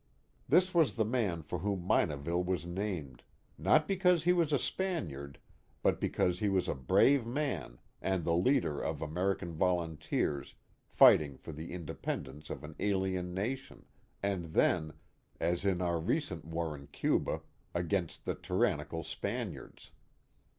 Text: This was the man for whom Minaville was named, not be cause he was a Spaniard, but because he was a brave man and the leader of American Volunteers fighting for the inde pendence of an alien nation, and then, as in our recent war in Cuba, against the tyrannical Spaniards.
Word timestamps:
This 0.49 0.73
was 0.73 0.95
the 0.95 1.05
man 1.05 1.43
for 1.43 1.59
whom 1.59 1.87
Minaville 1.87 2.43
was 2.43 2.65
named, 2.65 3.21
not 3.55 3.87
be 3.87 3.95
cause 3.97 4.23
he 4.23 4.33
was 4.33 4.51
a 4.51 4.57
Spaniard, 4.57 5.37
but 5.83 6.01
because 6.01 6.39
he 6.39 6.49
was 6.49 6.67
a 6.67 6.73
brave 6.73 7.23
man 7.27 7.77
and 8.01 8.23
the 8.25 8.33
leader 8.33 8.81
of 8.81 9.03
American 9.03 9.53
Volunteers 9.53 10.55
fighting 10.87 11.37
for 11.37 11.51
the 11.51 11.71
inde 11.71 11.95
pendence 12.01 12.49
of 12.49 12.63
an 12.63 12.75
alien 12.79 13.35
nation, 13.35 13.85
and 14.23 14.45
then, 14.53 14.93
as 15.39 15.65
in 15.65 15.83
our 15.83 15.99
recent 15.99 16.45
war 16.45 16.75
in 16.75 16.87
Cuba, 16.87 17.41
against 17.75 18.25
the 18.25 18.33
tyrannical 18.33 19.03
Spaniards. 19.03 19.91